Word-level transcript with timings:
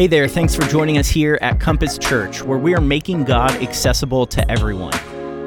Hey 0.00 0.06
there, 0.06 0.28
thanks 0.28 0.54
for 0.54 0.62
joining 0.62 0.96
us 0.96 1.08
here 1.08 1.38
at 1.42 1.60
Compass 1.60 1.98
Church, 1.98 2.42
where 2.42 2.56
we 2.56 2.74
are 2.74 2.80
making 2.80 3.24
God 3.24 3.50
accessible 3.62 4.24
to 4.28 4.50
everyone. 4.50 4.94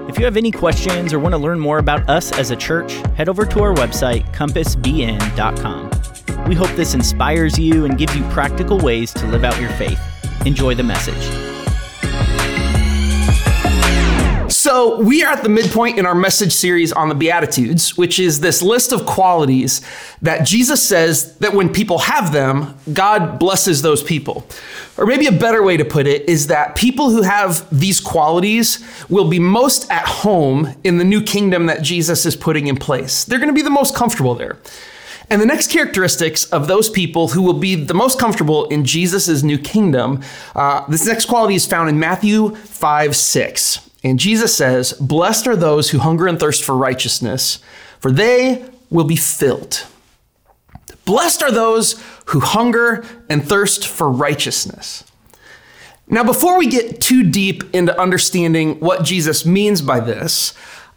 If 0.07 0.19
you 0.19 0.25
have 0.25 0.37
any 0.37 0.51
questions 0.51 1.11
or 1.11 1.17
want 1.17 1.33
to 1.33 1.39
learn 1.39 1.59
more 1.59 1.79
about 1.79 2.07
us 2.07 2.31
as 2.33 2.51
a 2.51 2.55
church, 2.55 2.93
head 3.15 3.29
over 3.29 3.47
to 3.47 3.63
our 3.63 3.73
website, 3.73 4.31
compassbn.com. 4.31 5.89
We 6.47 6.53
hope 6.53 6.69
this 6.75 6.93
inspires 6.93 7.57
you 7.57 7.85
and 7.85 7.97
gives 7.97 8.15
you 8.15 8.21
practical 8.25 8.77
ways 8.77 9.11
to 9.13 9.25
live 9.25 9.43
out 9.43 9.59
your 9.59 9.71
faith. 9.71 9.99
Enjoy 10.45 10.75
the 10.75 10.83
message. 10.83 11.52
So, 14.63 14.97
we 15.01 15.25
are 15.25 15.33
at 15.33 15.43
the 15.43 15.49
midpoint 15.49 15.99
in 15.99 16.05
our 16.05 16.15
message 16.15 16.53
series 16.53 16.93
on 16.93 17.09
the 17.09 17.15
Beatitudes, 17.15 17.97
which 17.97 18.17
is 18.17 18.39
this 18.39 18.61
list 18.61 18.93
of 18.93 19.05
qualities 19.05 19.81
that 20.21 20.47
Jesus 20.47 20.81
says 20.81 21.35
that 21.39 21.53
when 21.53 21.67
people 21.67 21.97
have 21.97 22.31
them, 22.31 22.73
God 22.93 23.39
blesses 23.39 23.81
those 23.81 24.01
people. 24.01 24.47
Or 24.95 25.05
maybe 25.05 25.27
a 25.27 25.33
better 25.33 25.63
way 25.63 25.75
to 25.75 25.83
put 25.83 26.07
it 26.07 26.29
is 26.29 26.47
that 26.47 26.77
people 26.77 27.09
who 27.09 27.23
have 27.23 27.67
these 27.77 27.99
qualities 27.99 28.79
will 29.09 29.27
be 29.27 29.37
most 29.37 29.91
at 29.91 30.07
home 30.07 30.73
in 30.85 30.97
the 30.97 31.03
new 31.03 31.21
kingdom 31.21 31.65
that 31.65 31.81
Jesus 31.81 32.25
is 32.25 32.37
putting 32.37 32.67
in 32.67 32.77
place. 32.77 33.25
They're 33.25 33.39
going 33.39 33.49
to 33.49 33.53
be 33.53 33.63
the 33.63 33.69
most 33.69 33.93
comfortable 33.93 34.33
there. 34.33 34.59
And 35.29 35.41
the 35.41 35.45
next 35.45 35.71
characteristics 35.71 36.45
of 36.53 36.67
those 36.67 36.89
people 36.89 37.27
who 37.27 37.41
will 37.41 37.59
be 37.59 37.75
the 37.75 37.93
most 37.93 38.17
comfortable 38.17 38.67
in 38.69 38.85
Jesus' 38.85 39.43
new 39.43 39.57
kingdom, 39.57 40.21
uh, 40.55 40.85
this 40.87 41.05
next 41.05 41.25
quality 41.25 41.55
is 41.55 41.65
found 41.65 41.89
in 41.89 41.99
Matthew 41.99 42.55
5 42.55 43.13
6. 43.13 43.89
And 44.03 44.19
Jesus 44.19 44.55
says, 44.55 44.93
Blessed 44.93 45.47
are 45.47 45.55
those 45.55 45.91
who 45.91 45.99
hunger 45.99 46.27
and 46.27 46.39
thirst 46.39 46.63
for 46.63 46.75
righteousness, 46.75 47.59
for 47.99 48.11
they 48.11 48.65
will 48.89 49.05
be 49.05 49.15
filled. 49.15 49.85
Blessed 51.05 51.41
are 51.43 51.51
those 51.51 52.01
who 52.27 52.39
hunger 52.39 53.05
and 53.29 53.43
thirst 53.43 53.87
for 53.87 54.09
righteousness. 54.09 55.03
Now, 56.07 56.23
before 56.23 56.57
we 56.57 56.67
get 56.67 57.01
too 57.01 57.23
deep 57.23 57.63
into 57.73 57.99
understanding 57.99 58.79
what 58.79 59.03
Jesus 59.03 59.45
means 59.45 59.81
by 59.81 59.99
this, 59.99 60.53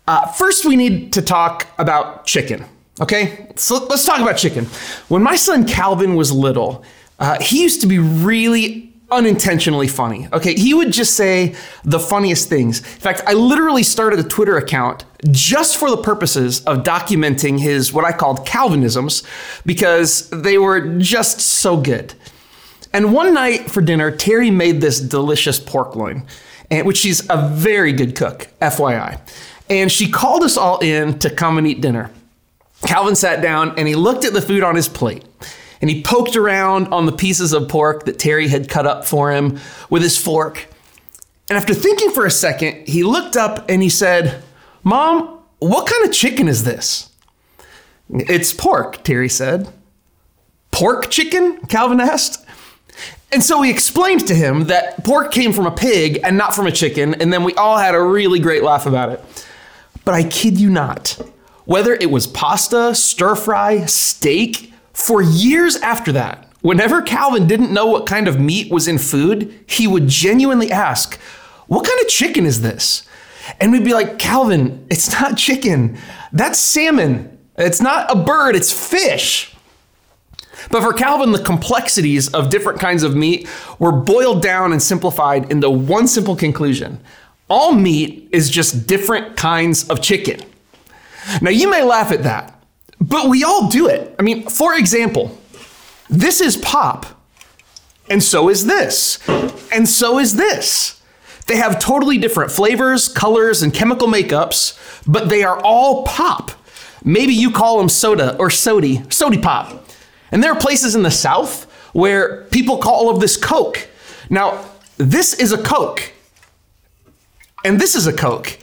uh, 0.09 0.27
first 0.27 0.65
we 0.65 0.77
need 0.77 1.13
to 1.15 1.23
talk 1.23 1.69
about 1.79 2.27
chicken. 2.27 2.65
Okay, 3.01 3.53
so 3.57 3.85
let's 3.87 4.05
talk 4.05 4.20
about 4.20 4.37
chicken. 4.37 4.67
When 5.09 5.23
my 5.23 5.37
son 5.37 5.67
Calvin 5.67 6.17
was 6.17 6.33
little, 6.33 6.85
uh, 7.19 7.41
he 7.41 7.63
used 7.63 7.81
to 7.83 7.87
be 7.87 7.98
really 7.98 8.93
unintentionally 9.11 9.87
funny. 9.89 10.29
Okay, 10.33 10.55
he 10.55 10.75
would 10.75 10.93
just 10.93 11.15
say 11.15 11.55
the 11.85 12.01
funniest 12.01 12.49
things. 12.49 12.81
In 12.81 13.01
fact, 13.01 13.23
I 13.27 13.35
literally 13.35 13.83
started 13.83 14.19
a 14.19 14.25
Twitter 14.25 14.57
account 14.57 15.05
just 15.31 15.77
for 15.77 15.91
the 15.91 15.97
purposes 15.97 16.65
of 16.65 16.83
documenting 16.83 17.61
his 17.61 17.93
what 17.93 18.05
I 18.05 18.13
called 18.13 18.45
Calvinisms 18.47 19.23
because 19.65 20.29
they 20.31 20.59
were 20.59 20.98
just 20.98 21.41
so 21.41 21.77
good. 21.77 22.15
And 22.93 23.13
one 23.13 23.33
night 23.35 23.71
for 23.71 23.81
dinner, 23.81 24.11
Terry 24.11 24.51
made 24.51 24.81
this 24.81 25.01
delicious 25.01 25.61
pork 25.61 25.95
loin, 25.95 26.27
which 26.70 26.97
she's 26.97 27.29
a 27.31 27.48
very 27.48 27.93
good 27.93 28.17
cook, 28.17 28.48
FYI. 28.61 29.20
And 29.69 29.91
she 29.91 30.11
called 30.11 30.43
us 30.43 30.57
all 30.57 30.79
in 30.79 31.19
to 31.20 31.31
come 31.31 31.59
and 31.59 31.67
eat 31.67 31.81
dinner. 31.81 32.11
Calvin 32.83 33.15
sat 33.15 33.41
down 33.43 33.79
and 33.79 33.87
he 33.87 33.95
looked 33.95 34.25
at 34.25 34.33
the 34.33 34.43
food 34.43 34.63
on 34.63 34.77
his 34.77 34.89
plate 34.89 35.25
and 35.81 35.91
he 35.91 36.03
poked 36.03 36.37
around 36.37 36.89
on 36.89 37.07
the 37.07 37.13
pieces 37.13 37.53
of 37.53 37.69
pork 37.69 38.05
that 38.05 38.19
Terry 38.19 38.49
had 38.49 38.69
cut 38.69 38.87
up 38.87 39.05
for 39.05 39.33
him 39.33 39.59
with 39.91 40.03
his 40.03 40.17
fork. 40.17 40.69
And 41.49 41.57
after 41.57 41.75
thinking 41.75 42.11
for 42.11 42.27
a 42.27 42.31
second, 42.31 42.89
he 42.89 43.03
looked 43.03 43.37
up 43.37 43.69
and 43.69 43.83
he 43.83 43.89
said, 43.89 44.43
Mom, 44.83 45.41
what 45.59 45.87
kind 45.89 46.05
of 46.05 46.13
chicken 46.13 46.49
is 46.49 46.65
this? 46.65 47.11
It's 48.11 48.53
pork, 48.53 49.03
Terry 49.05 49.29
said. 49.29 49.69
Pork 50.71 51.11
chicken? 51.11 51.59
Calvin 51.67 52.01
asked. 52.01 52.45
And 53.33 53.43
so 53.43 53.61
we 53.61 53.71
explained 53.71 54.27
to 54.29 54.35
him 54.35 54.65
that 54.65 55.05
pork 55.05 55.33
came 55.33 55.53
from 55.53 55.67
a 55.67 55.71
pig 55.71 56.21
and 56.23 56.39
not 56.39 56.55
from 56.55 56.67
a 56.67 56.73
chicken, 56.73 57.15
and 57.15 57.33
then 57.33 57.45
we 57.45 57.55
all 57.55 57.77
had 57.77 57.95
a 57.95 58.01
really 58.01 58.39
great 58.39 58.63
laugh 58.63 58.86
about 58.86 59.11
it. 59.11 59.23
But 60.05 60.15
I 60.15 60.23
kid 60.25 60.61
you 60.61 60.70
not, 60.70 61.19
whether 61.65 61.92
it 61.92 62.11
was 62.11 62.27
pasta, 62.29 62.95
stir 62.95 63.35
fry, 63.35 63.86
steak, 63.86 64.73
for 64.96 65.20
years 65.20 65.77
after 65.77 66.11
that, 66.12 66.51
whenever 66.62 67.02
Calvin 67.02 67.46
didn't 67.46 67.70
know 67.70 67.84
what 67.84 68.07
kind 68.07 68.27
of 68.27 68.40
meat 68.40 68.73
was 68.73 68.89
in 68.89 68.96
food, 68.96 69.55
he 69.68 69.86
would 69.86 70.08
genuinely 70.08 70.73
ask, 70.73 71.20
What 71.67 71.84
kind 71.84 72.01
of 72.01 72.08
chicken 72.08 72.46
is 72.46 72.62
this? 72.62 73.06
And 73.61 73.73
we'd 73.73 73.85
be 73.85 73.92
like, 73.92 74.18
Calvin, 74.18 74.86
it's 74.90 75.12
not 75.12 75.36
chicken. 75.36 75.98
That's 76.33 76.58
salmon. 76.58 77.39
It's 77.58 77.79
not 77.79 78.11
a 78.11 78.17
bird, 78.17 78.56
it's 78.56 78.73
fish. 78.73 79.55
But 80.70 80.83
for 80.83 80.95
Calvin, 80.95 81.33
the 81.33 81.42
complexities 81.42 82.33
of 82.33 82.48
different 82.48 82.80
kinds 82.80 83.02
of 83.02 83.14
meat 83.14 83.46
were 83.79 83.92
boiled 83.92 84.42
down 84.42 84.73
and 84.73 84.83
simplified 84.83 85.52
into 85.52 85.68
one 85.68 86.08
simple 86.08 86.35
conclusion 86.35 87.01
all 87.48 87.74
meat 87.74 88.30
is 88.33 88.51
just 88.51 88.86
different 88.86 89.36
kinds 89.36 89.89
of 89.89 90.01
chicken. 90.01 90.40
Now, 91.42 91.51
you 91.51 91.70
may 91.70 91.83
laugh 91.83 92.11
at 92.11 92.23
that, 92.23 92.55
but 93.01 93.29
we 93.29 93.45
all 93.45 93.68
do 93.68 93.86
it. 93.89 94.14
I 94.18 94.23
mean, 94.23 94.48
for 94.48 94.74
example, 94.74 95.39
this 96.08 96.40
is 96.40 96.57
pop, 96.57 97.07
and 98.08 98.23
so 98.23 98.48
is 98.48 98.67
this, 98.67 99.18
and 99.73 99.89
so 99.89 100.18
is 100.18 100.36
this. 100.36 101.01
They 101.46 101.56
have 101.56 101.79
totally 101.79 102.18
different 102.18 102.51
flavors, 102.51 103.08
colors, 103.08 103.62
and 103.62 103.73
chemical 103.73 104.08
makeups, 104.08 104.77
but 105.06 105.29
they 105.29 105.45
are 105.45 105.61
all 105.61 106.05
pop. 106.05 106.51
Maybe 107.05 107.33
you 107.33 107.52
call 107.52 107.79
them 107.79 107.89
soda 107.89 108.36
or 108.39 108.51
sody, 108.51 109.02
sody 109.11 109.39
pop. 109.39 109.85
And 110.33 110.42
there 110.42 110.52
are 110.52 110.58
places 110.58 110.96
in 110.96 111.02
the 111.02 111.11
South 111.11 111.70
where 111.92 112.45
people 112.45 112.79
call 112.79 112.95
all 112.95 113.11
of 113.11 113.20
this 113.20 113.36
Coke. 113.36 113.89
Now, 114.29 114.64
this 114.96 115.35
is 115.35 115.52
a 115.52 115.62
Coke, 115.62 116.12
and 117.64 117.80
this 117.80 117.95
is 117.95 118.06
a 118.06 118.12
Coke. 118.12 118.58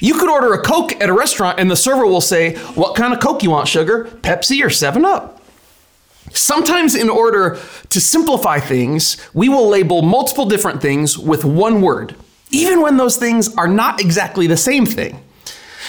You 0.00 0.14
could 0.14 0.28
order 0.28 0.52
a 0.52 0.62
Coke 0.62 1.00
at 1.00 1.08
a 1.08 1.12
restaurant 1.12 1.58
and 1.58 1.70
the 1.70 1.76
server 1.76 2.06
will 2.06 2.20
say, 2.20 2.56
What 2.74 2.96
kind 2.96 3.12
of 3.12 3.20
Coke 3.20 3.42
you 3.42 3.50
want, 3.50 3.68
sugar? 3.68 4.04
Pepsi 4.22 4.64
or 4.64 4.70
7 4.70 5.04
Up? 5.04 5.40
Sometimes, 6.32 6.94
in 6.94 7.08
order 7.08 7.58
to 7.90 8.00
simplify 8.00 8.58
things, 8.58 9.16
we 9.34 9.48
will 9.48 9.68
label 9.68 10.02
multiple 10.02 10.46
different 10.46 10.80
things 10.80 11.18
with 11.18 11.44
one 11.44 11.80
word, 11.80 12.16
even 12.50 12.80
when 12.80 12.96
those 12.96 13.16
things 13.16 13.54
are 13.56 13.68
not 13.68 14.00
exactly 14.00 14.46
the 14.46 14.56
same 14.56 14.86
thing. 14.86 15.22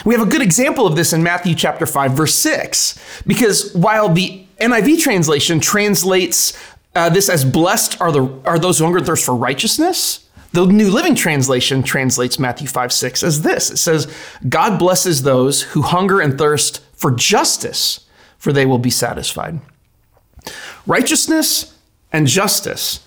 We 0.03 0.13
have 0.13 0.25
a 0.25 0.29
good 0.29 0.41
example 0.41 0.85
of 0.85 0.95
this 0.95 1.13
in 1.13 1.23
Matthew 1.23 1.55
chapter 1.55 1.85
5 1.85 2.11
verse 2.11 2.33
6 2.35 3.23
because 3.25 3.73
while 3.73 4.09
the 4.09 4.45
NIV 4.59 4.99
translation 4.99 5.59
translates 5.61 6.57
uh, 6.95 7.09
this 7.09 7.29
as 7.29 7.45
blessed 7.45 8.01
are 8.01 8.11
the 8.11 8.27
are 8.45 8.59
those 8.59 8.79
who 8.79 8.85
hunger 8.85 8.97
and 8.97 9.07
thirst 9.07 9.25
for 9.25 9.35
righteousness, 9.35 10.24
the 10.55 10.65
New 10.65 10.89
Living 10.89 11.15
Translation 11.15 11.83
translates 11.83 12.39
Matthew 12.39 12.67
5 12.67 12.91
6 12.91 13.23
as 13.23 13.41
this 13.41 13.69
it 13.69 13.77
says, 13.77 14.11
God 14.47 14.79
blesses 14.79 15.23
those 15.23 15.61
who 15.61 15.81
hunger 15.81 16.21
and 16.21 16.37
thirst 16.37 16.81
for 16.93 17.11
justice, 17.11 18.07
for 18.37 18.53
they 18.53 18.65
will 18.65 18.79
be 18.79 18.89
satisfied. 18.89 19.59
Righteousness 20.87 21.77
and 22.11 22.27
justice. 22.27 23.05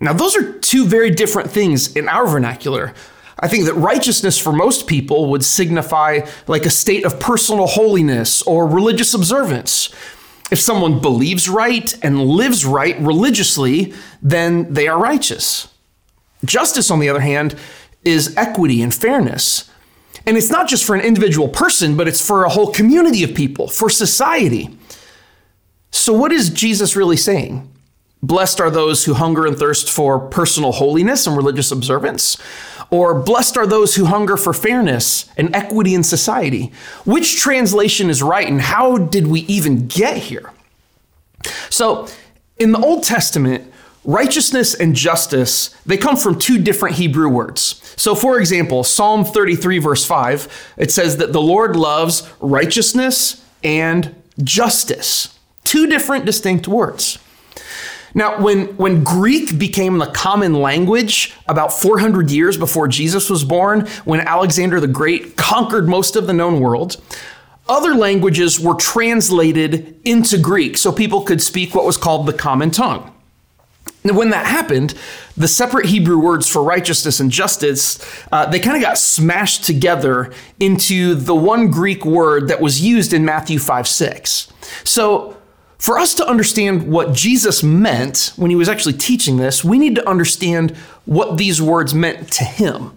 Now, 0.00 0.12
those 0.12 0.36
are 0.36 0.52
two 0.60 0.86
very 0.86 1.10
different 1.10 1.50
things 1.50 1.96
in 1.96 2.08
our 2.08 2.26
vernacular. 2.26 2.94
I 3.40 3.48
think 3.48 3.64
that 3.64 3.74
righteousness 3.74 4.38
for 4.38 4.52
most 4.52 4.86
people 4.86 5.30
would 5.30 5.44
signify 5.44 6.20
like 6.46 6.66
a 6.66 6.70
state 6.70 7.04
of 7.04 7.18
personal 7.18 7.66
holiness 7.66 8.42
or 8.42 8.66
religious 8.66 9.14
observance. 9.14 9.92
If 10.50 10.60
someone 10.60 11.00
believes 11.00 11.48
right 11.48 11.92
and 12.02 12.24
lives 12.24 12.64
right 12.64 12.98
religiously, 13.00 13.92
then 14.22 14.72
they 14.72 14.86
are 14.88 14.98
righteous. 14.98 15.68
Justice, 16.44 16.90
on 16.90 17.00
the 17.00 17.08
other 17.08 17.20
hand, 17.20 17.56
is 18.04 18.36
equity 18.36 18.82
and 18.82 18.94
fairness. 18.94 19.70
And 20.26 20.36
it's 20.36 20.50
not 20.50 20.68
just 20.68 20.84
for 20.84 20.94
an 20.94 21.00
individual 21.00 21.48
person, 21.48 21.96
but 21.96 22.08
it's 22.08 22.24
for 22.24 22.44
a 22.44 22.48
whole 22.48 22.72
community 22.72 23.22
of 23.22 23.34
people, 23.34 23.68
for 23.68 23.88
society. 23.88 24.76
So, 25.90 26.12
what 26.12 26.32
is 26.32 26.50
Jesus 26.50 26.96
really 26.96 27.16
saying? 27.16 27.70
Blessed 28.22 28.60
are 28.60 28.70
those 28.70 29.04
who 29.04 29.14
hunger 29.14 29.46
and 29.46 29.56
thirst 29.56 29.90
for 29.90 30.18
personal 30.18 30.72
holiness 30.72 31.26
and 31.26 31.36
religious 31.36 31.70
observance. 31.70 32.36
Or 32.90 33.14
blessed 33.20 33.56
are 33.56 33.66
those 33.66 33.94
who 33.94 34.06
hunger 34.06 34.36
for 34.36 34.52
fairness 34.52 35.30
and 35.36 35.54
equity 35.54 35.94
in 35.94 36.02
society. 36.02 36.72
Which 37.04 37.40
translation 37.40 38.10
is 38.10 38.22
right 38.22 38.48
and 38.48 38.60
how 38.60 38.98
did 38.98 39.26
we 39.26 39.40
even 39.40 39.86
get 39.86 40.16
here? 40.16 40.52
So, 41.70 42.08
in 42.56 42.72
the 42.72 42.80
Old 42.80 43.04
Testament, 43.04 43.67
Righteousness 44.08 44.72
and 44.72 44.96
justice, 44.96 45.68
they 45.84 45.98
come 45.98 46.16
from 46.16 46.38
two 46.38 46.58
different 46.58 46.96
Hebrew 46.96 47.28
words. 47.28 47.92
So, 47.98 48.14
for 48.14 48.40
example, 48.40 48.82
Psalm 48.82 49.22
33, 49.22 49.80
verse 49.80 50.02
5, 50.06 50.74
it 50.78 50.90
says 50.90 51.18
that 51.18 51.34
the 51.34 51.42
Lord 51.42 51.76
loves 51.76 52.26
righteousness 52.40 53.44
and 53.62 54.16
justice. 54.42 55.38
Two 55.64 55.86
different 55.86 56.24
distinct 56.24 56.66
words. 56.66 57.18
Now, 58.14 58.40
when, 58.40 58.68
when 58.78 59.04
Greek 59.04 59.58
became 59.58 59.98
the 59.98 60.06
common 60.06 60.54
language 60.54 61.34
about 61.46 61.70
400 61.70 62.30
years 62.30 62.56
before 62.56 62.88
Jesus 62.88 63.28
was 63.28 63.44
born, 63.44 63.86
when 64.06 64.20
Alexander 64.20 64.80
the 64.80 64.88
Great 64.88 65.36
conquered 65.36 65.86
most 65.86 66.16
of 66.16 66.26
the 66.26 66.32
known 66.32 66.60
world, 66.60 66.96
other 67.68 67.94
languages 67.94 68.58
were 68.58 68.74
translated 68.74 70.00
into 70.06 70.38
Greek 70.38 70.78
so 70.78 70.92
people 70.92 71.24
could 71.24 71.42
speak 71.42 71.74
what 71.74 71.84
was 71.84 71.98
called 71.98 72.24
the 72.24 72.32
common 72.32 72.70
tongue. 72.70 73.12
And 74.08 74.16
when 74.16 74.30
that 74.30 74.46
happened, 74.46 74.94
the 75.36 75.48
separate 75.48 75.86
Hebrew 75.86 76.18
words 76.18 76.48
for 76.48 76.62
righteousness 76.62 77.20
and 77.20 77.30
justice, 77.30 77.98
uh, 78.32 78.46
they 78.46 78.58
kind 78.58 78.76
of 78.76 78.82
got 78.82 78.98
smashed 78.98 79.64
together 79.64 80.32
into 80.58 81.14
the 81.14 81.34
one 81.34 81.70
Greek 81.70 82.04
word 82.04 82.48
that 82.48 82.60
was 82.60 82.80
used 82.80 83.12
in 83.12 83.24
Matthew 83.24 83.58
5 83.58 83.86
6. 83.86 84.52
So, 84.84 85.36
for 85.78 85.96
us 85.96 86.14
to 86.14 86.26
understand 86.26 86.88
what 86.90 87.12
Jesus 87.12 87.62
meant 87.62 88.32
when 88.34 88.50
he 88.50 88.56
was 88.56 88.68
actually 88.68 88.94
teaching 88.94 89.36
this, 89.36 89.62
we 89.62 89.78
need 89.78 89.94
to 89.94 90.08
understand 90.08 90.76
what 91.04 91.38
these 91.38 91.62
words 91.62 91.94
meant 91.94 92.32
to 92.32 92.44
him. 92.44 92.96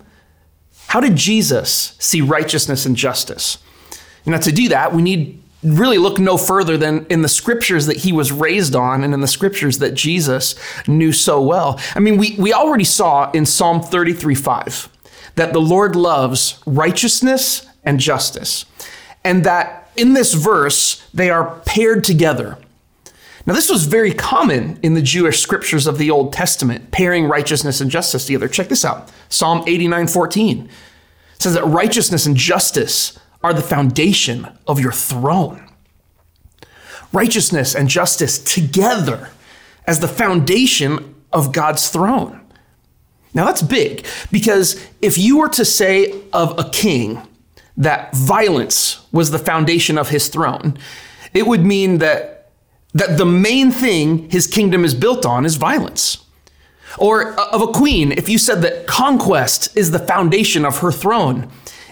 How 0.88 1.00
did 1.00 1.16
Jesus 1.16 1.96
see 2.00 2.22
righteousness 2.22 2.86
and 2.86 2.96
justice? 2.96 3.60
Now, 4.25 4.40
to 4.40 4.52
do 4.52 4.69
that, 4.69 4.94
we 4.94 5.02
need 5.02 5.40
really 5.63 5.98
look 5.98 6.19
no 6.19 6.38
further 6.38 6.78
than 6.78 7.06
in 7.10 7.22
the 7.22 7.30
scriptures 7.30 7.86
that 7.86 7.98
he 7.98 8.12
was 8.12 8.31
raised 8.31 8.75
on 8.75 9.04
and 9.04 9.13
in 9.13 9.22
the 9.22 9.28
scriptures 9.28 9.80
that 9.80 9.94
Jesus 9.94 10.56
knew 10.88 11.12
so 11.12 11.42
well. 11.42 11.80
I 11.96 12.00
mean, 12.00 12.18
we, 12.18 12.36
we 12.38 12.54
already 12.54 12.84
saw 12.84 13.31
in 13.31 13.46
Psalm 13.46 13.81
33 13.81 14.36
5 14.36 14.90
that 15.36 15.54
the 15.54 15.62
Lord 15.62 15.96
loves 15.96 16.62
righteousness 16.66 17.68
and 17.84 18.00
justice, 18.00 18.66
and 19.24 19.44
that 19.44 19.90
in 19.96 20.13
this 20.13 20.34
verse 20.34 21.08
they 21.13 21.30
are 21.30 21.62
paired 21.66 22.04
together. 22.04 22.58
Now, 23.46 23.54
this 23.56 23.72
was 23.72 23.86
very 23.86 24.13
common 24.13 24.80
in 24.84 24.94
the 24.94 25.02
Jewish 25.02 25.40
scriptures 25.40 25.88
of 25.88 25.98
the 25.98 26.12
Old 26.12 26.31
Testament, 26.31 26.92
pairing 26.92 27.25
righteousness 27.25 27.81
and 27.81 27.90
justice 27.90 28.28
together. 28.28 28.48
Check 28.48 28.69
this 28.69 28.86
out 28.86 29.12
Psalm 29.30 29.63
89 29.68 30.08
14 30.08 30.69
says 31.42 31.56
that 31.56 31.66
righteousness 31.66 32.25
and 32.25 32.38
justice 32.38 33.18
are 33.43 33.53
the 33.53 33.61
foundation 33.61 34.47
of 34.67 34.79
your 34.79 34.91
throne. 34.91 35.67
Righteousness 37.11 37.75
and 37.75 37.89
justice 37.89 38.39
together 38.39 39.29
as 39.85 39.99
the 39.99 40.07
foundation 40.07 41.15
of 41.33 41.51
God's 41.51 41.89
throne. 41.89 42.41
Now 43.33 43.45
that's 43.45 43.61
big 43.61 44.05
because 44.31 44.85
if 45.01 45.17
you 45.17 45.38
were 45.38 45.49
to 45.49 45.65
say 45.65 46.21
of 46.33 46.57
a 46.59 46.69
king 46.69 47.21
that 47.77 48.13
violence 48.15 49.05
was 49.11 49.31
the 49.31 49.39
foundation 49.39 49.97
of 49.97 50.09
his 50.09 50.27
throne, 50.27 50.77
it 51.33 51.47
would 51.47 51.63
mean 51.63 51.99
that 51.99 52.38
that 52.93 53.17
the 53.17 53.25
main 53.25 53.71
thing 53.71 54.29
his 54.29 54.47
kingdom 54.47 54.83
is 54.83 54.93
built 54.93 55.25
on 55.25 55.45
is 55.45 55.55
violence. 55.55 56.25
Or 56.97 57.39
uh, 57.39 57.49
of 57.51 57.61
a 57.61 57.67
queen, 57.67 58.11
if 58.11 58.27
you 58.27 58.38
said 58.38 58.61
that 58.63 58.85
conquest 58.85 59.75
is 59.77 59.91
the 59.91 59.99
foundation 59.99 60.65
of 60.65 60.79
her 60.79 60.91
throne, 60.91 61.49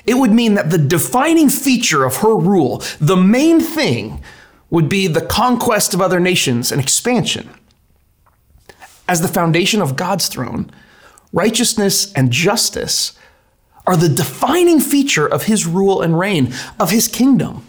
it 0.09 0.17
would 0.17 0.31
mean 0.31 0.56
that 0.56 0.71
the 0.71 0.79
defining 0.79 1.50
feature 1.50 2.03
of 2.03 2.17
her 2.17 2.35
rule, 2.35 2.81
the 3.00 3.15
main 3.15 3.59
thing, 3.59 4.23
would 4.71 4.89
be 4.89 5.06
the 5.06 5.25
conquest 5.25 5.94
of 5.94 6.01
other 6.01 6.19
nations 6.19 6.71
and 6.71 6.81
expansion. 6.81 7.47
As 9.07 9.21
the 9.21 9.27
foundation 9.27 9.83
of 9.83 9.95
God's 9.95 10.27
throne, 10.27 10.71
righteousness 11.31 12.11
and 12.13 12.31
justice 12.31 13.13
are 13.85 13.95
the 13.95 14.09
defining 14.09 14.79
feature 14.79 15.27
of 15.27 15.44
his 15.44 15.67
rule 15.67 16.01
and 16.01 16.17
reign, 16.17 16.53
of 16.79 16.89
his 16.89 17.07
kingdom. 17.07 17.65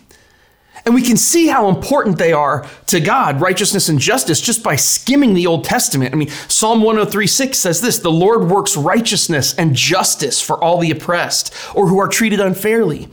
And 0.85 0.95
we 0.95 1.03
can 1.03 1.17
see 1.17 1.49
how 1.49 1.69
important 1.69 2.19
they 2.19 2.33
are 2.33 2.67
to 2.87 3.01
God, 3.01 3.41
righteousness 3.41 3.89
and 3.89 3.99
justice, 3.99 4.41
just 4.41 4.63
by 4.63 4.77
skimming 4.77 5.35
the 5.35 5.47
Old 5.47 5.65
Testament. 5.65 6.15
I 6.15 6.17
mean, 6.17 6.31
Psalm 6.49 6.83
103 6.83 7.27
6 7.27 7.59
says 7.59 7.81
this 7.81 7.99
The 7.99 8.11
Lord 8.11 8.49
works 8.49 8.77
righteousness 8.77 9.55
and 9.55 9.75
justice 9.75 10.41
for 10.41 10.63
all 10.63 10.79
the 10.79 10.91
oppressed 10.91 11.55
or 11.75 11.89
who 11.89 12.01
are 12.01 12.09
treated 12.09 12.41
unfairly. 12.41 13.09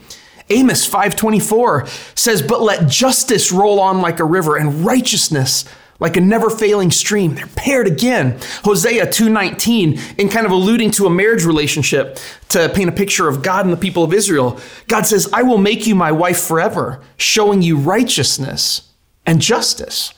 Amos 0.50 0.86
5:24 0.86 1.86
says, 2.14 2.40
"But 2.42 2.62
let 2.62 2.88
justice 2.88 3.52
roll 3.52 3.80
on 3.80 4.00
like 4.00 4.18
a 4.18 4.24
river 4.24 4.56
and 4.56 4.84
righteousness 4.84 5.64
like 6.00 6.16
a 6.16 6.20
never 6.20 6.48
failing 6.48 6.90
stream. 6.90 7.34
They're 7.34 7.46
paired 7.48 7.86
again. 7.86 8.38
Hosea 8.64 9.06
2:19 9.06 10.00
in 10.16 10.28
kind 10.28 10.46
of 10.46 10.52
alluding 10.52 10.92
to 10.92 11.06
a 11.06 11.10
marriage 11.10 11.44
relationship 11.44 12.18
to 12.50 12.68
paint 12.68 12.88
a 12.88 12.92
picture 12.92 13.28
of 13.28 13.42
God 13.42 13.64
and 13.64 13.72
the 13.72 13.78
people 13.78 14.04
of 14.04 14.14
Israel. 14.14 14.58
God 14.86 15.06
says, 15.06 15.28
"I 15.32 15.42
will 15.42 15.58
make 15.58 15.86
you 15.86 15.94
my 15.94 16.12
wife 16.12 16.40
forever, 16.40 17.00
showing 17.16 17.62
you 17.62 17.76
righteousness 17.76 18.82
and 19.26 19.40
justice." 19.40 20.12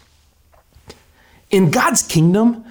In 1.50 1.70
God's 1.70 2.02
kingdom, 2.02 2.64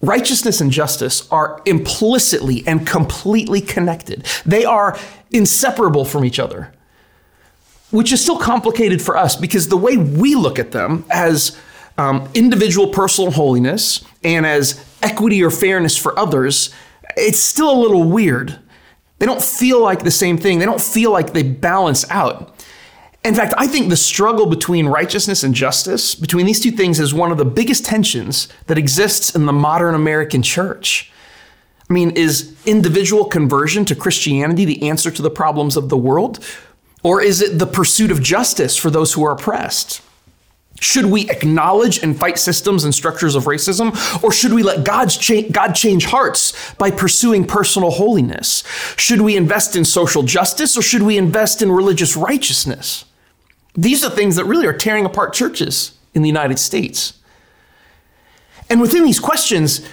righteousness 0.00 0.60
and 0.60 0.70
justice 0.70 1.24
are 1.30 1.60
implicitly 1.64 2.64
and 2.66 2.86
completely 2.86 3.60
connected. 3.60 4.24
They 4.44 4.64
are 4.64 4.98
inseparable 5.30 6.04
from 6.04 6.24
each 6.24 6.38
other. 6.38 6.72
Which 7.90 8.12
is 8.12 8.20
still 8.20 8.38
complicated 8.38 9.00
for 9.00 9.16
us 9.16 9.36
because 9.36 9.68
the 9.68 9.76
way 9.76 9.96
we 9.96 10.34
look 10.34 10.58
at 10.58 10.72
them 10.72 11.04
as 11.10 11.52
um, 11.98 12.28
individual 12.34 12.88
personal 12.88 13.30
holiness 13.30 14.04
and 14.22 14.46
as 14.46 14.84
equity 15.02 15.42
or 15.42 15.50
fairness 15.50 15.96
for 15.96 16.18
others, 16.18 16.74
it's 17.16 17.38
still 17.38 17.70
a 17.70 17.80
little 17.80 18.04
weird. 18.04 18.58
They 19.18 19.26
don't 19.26 19.42
feel 19.42 19.80
like 19.80 20.02
the 20.02 20.10
same 20.10 20.36
thing, 20.36 20.58
they 20.58 20.64
don't 20.64 20.80
feel 20.80 21.10
like 21.10 21.32
they 21.32 21.42
balance 21.42 22.08
out. 22.10 22.50
In 23.24 23.34
fact, 23.34 23.54
I 23.56 23.66
think 23.66 23.88
the 23.88 23.96
struggle 23.96 24.44
between 24.44 24.86
righteousness 24.86 25.42
and 25.42 25.54
justice, 25.54 26.14
between 26.14 26.44
these 26.44 26.60
two 26.60 26.70
things, 26.70 27.00
is 27.00 27.14
one 27.14 27.32
of 27.32 27.38
the 27.38 27.44
biggest 27.44 27.86
tensions 27.86 28.48
that 28.66 28.76
exists 28.76 29.34
in 29.34 29.46
the 29.46 29.52
modern 29.52 29.94
American 29.94 30.42
church. 30.42 31.10
I 31.88 31.92
mean, 31.92 32.10
is 32.10 32.54
individual 32.66 33.24
conversion 33.24 33.86
to 33.86 33.94
Christianity 33.94 34.66
the 34.66 34.88
answer 34.88 35.10
to 35.10 35.22
the 35.22 35.30
problems 35.30 35.76
of 35.76 35.88
the 35.88 35.96
world? 35.96 36.44
Or 37.02 37.22
is 37.22 37.40
it 37.40 37.58
the 37.58 37.66
pursuit 37.66 38.10
of 38.10 38.22
justice 38.22 38.76
for 38.76 38.90
those 38.90 39.14
who 39.14 39.24
are 39.24 39.32
oppressed? 39.32 40.02
Should 40.84 41.06
we 41.06 41.30
acknowledge 41.30 42.02
and 42.02 42.14
fight 42.14 42.38
systems 42.38 42.84
and 42.84 42.94
structures 42.94 43.34
of 43.34 43.44
racism? 43.44 44.22
Or 44.22 44.30
should 44.30 44.52
we 44.52 44.62
let 44.62 44.84
God's 44.84 45.16
cha- 45.16 45.48
God 45.50 45.72
change 45.72 46.04
hearts 46.04 46.74
by 46.74 46.90
pursuing 46.90 47.46
personal 47.46 47.90
holiness? 47.90 48.64
Should 48.98 49.22
we 49.22 49.34
invest 49.34 49.76
in 49.76 49.86
social 49.86 50.22
justice 50.22 50.76
or 50.76 50.82
should 50.82 51.00
we 51.00 51.16
invest 51.16 51.62
in 51.62 51.72
religious 51.72 52.18
righteousness? 52.18 53.06
These 53.74 54.04
are 54.04 54.10
things 54.10 54.36
that 54.36 54.44
really 54.44 54.66
are 54.66 54.76
tearing 54.76 55.06
apart 55.06 55.32
churches 55.32 55.96
in 56.12 56.20
the 56.20 56.28
United 56.28 56.58
States. 56.58 57.14
And 58.68 58.78
within 58.78 59.04
these 59.04 59.18
questions, 59.18 59.88